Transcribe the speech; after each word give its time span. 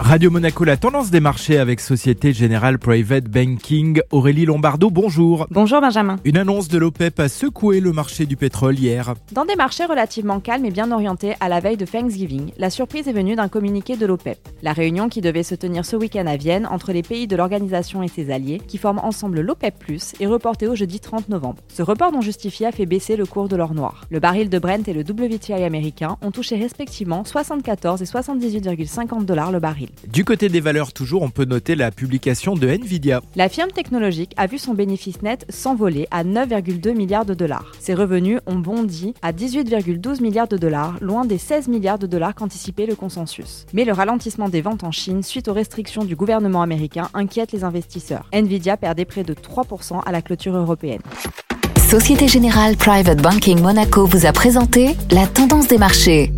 Radio 0.00 0.30
Monaco, 0.30 0.64
la 0.64 0.76
tendance 0.76 1.10
des 1.10 1.18
marchés 1.18 1.58
avec 1.58 1.80
Société 1.80 2.32
Générale 2.32 2.78
Private 2.78 3.24
Banking. 3.24 4.00
Aurélie 4.10 4.46
Lombardo, 4.46 4.90
bonjour. 4.90 5.46
Bonjour 5.50 5.80
Benjamin. 5.80 6.16
Une 6.24 6.36
annonce 6.36 6.68
de 6.68 6.78
l'OPEP 6.78 7.18
a 7.18 7.28
secoué 7.28 7.80
le 7.80 7.92
marché 7.92 8.24
du 8.24 8.36
pétrole 8.36 8.78
hier. 8.78 9.14
Dans 9.32 9.44
des 9.44 9.56
marchés 9.56 9.84
relativement 9.84 10.38
calmes 10.38 10.64
et 10.64 10.70
bien 10.70 10.92
orientés 10.92 11.34
à 11.40 11.48
la 11.48 11.58
veille 11.60 11.76
de 11.76 11.84
Thanksgiving, 11.84 12.52
la 12.58 12.70
surprise 12.70 13.08
est 13.08 13.12
venue 13.12 13.34
d'un 13.34 13.48
communiqué 13.48 13.96
de 13.96 14.06
l'OPEP. 14.06 14.38
La 14.62 14.72
réunion 14.72 15.08
qui 15.08 15.20
devait 15.20 15.42
se 15.42 15.56
tenir 15.56 15.84
ce 15.84 15.96
week-end 15.96 16.26
à 16.26 16.36
Vienne 16.36 16.66
entre 16.66 16.92
les 16.92 17.02
pays 17.02 17.26
de 17.26 17.36
l'organisation 17.36 18.02
et 18.02 18.08
ses 18.08 18.30
alliés, 18.30 18.62
qui 18.66 18.78
forment 18.78 19.00
ensemble 19.00 19.40
l'OPEP+, 19.40 19.74
est 20.20 20.26
reportée 20.26 20.68
au 20.68 20.76
jeudi 20.76 21.00
30 21.00 21.28
novembre. 21.28 21.58
Ce 21.68 21.82
report 21.82 22.12
non 22.12 22.20
justifié 22.20 22.66
a 22.66 22.72
fait 22.72 22.86
baisser 22.86 23.16
le 23.16 23.26
cours 23.26 23.48
de 23.48 23.56
l'or 23.56 23.74
noir. 23.74 24.04
Le 24.10 24.20
baril 24.20 24.48
de 24.48 24.58
Brent 24.58 24.86
et 24.86 24.94
le 24.94 25.02
WTI 25.02 25.64
américain 25.64 26.16
ont 26.22 26.30
touché 26.30 26.56
respectivement 26.56 27.24
74 27.24 28.00
et 28.00 28.04
78,50 28.04 29.24
dollars 29.24 29.50
le 29.50 29.58
baril. 29.58 29.87
Du 30.06 30.24
côté 30.24 30.48
des 30.48 30.60
valeurs 30.60 30.92
toujours, 30.92 31.22
on 31.22 31.30
peut 31.30 31.44
noter 31.44 31.74
la 31.74 31.90
publication 31.90 32.54
de 32.54 32.68
Nvidia. 32.68 33.20
La 33.36 33.48
firme 33.48 33.70
technologique 33.70 34.32
a 34.36 34.46
vu 34.46 34.58
son 34.58 34.74
bénéfice 34.74 35.22
net 35.22 35.46
s'envoler 35.48 36.06
à 36.10 36.24
9,2 36.24 36.94
milliards 36.94 37.24
de 37.24 37.34
dollars. 37.34 37.72
Ses 37.78 37.94
revenus 37.94 38.40
ont 38.46 38.58
bondi 38.58 39.14
à 39.22 39.32
18,12 39.32 40.22
milliards 40.22 40.48
de 40.48 40.56
dollars, 40.56 40.96
loin 41.00 41.24
des 41.24 41.38
16 41.38 41.68
milliards 41.68 41.98
de 41.98 42.06
dollars 42.06 42.34
qu'anticipait 42.34 42.86
le 42.86 42.94
consensus. 42.94 43.66
Mais 43.72 43.84
le 43.84 43.92
ralentissement 43.92 44.48
des 44.48 44.60
ventes 44.60 44.84
en 44.84 44.92
Chine 44.92 45.22
suite 45.22 45.48
aux 45.48 45.52
restrictions 45.54 46.04
du 46.04 46.16
gouvernement 46.16 46.62
américain 46.62 47.08
inquiète 47.14 47.52
les 47.52 47.64
investisseurs. 47.64 48.26
Nvidia 48.32 48.76
perdait 48.76 49.04
près 49.04 49.24
de 49.24 49.34
3% 49.34 50.02
à 50.04 50.12
la 50.12 50.22
clôture 50.22 50.56
européenne. 50.56 51.02
Société 51.88 52.28
Générale 52.28 52.76
Private 52.76 53.22
Banking 53.22 53.62
Monaco 53.62 54.04
vous 54.04 54.26
a 54.26 54.32
présenté 54.32 54.94
la 55.10 55.26
tendance 55.26 55.68
des 55.68 55.78
marchés. 55.78 56.30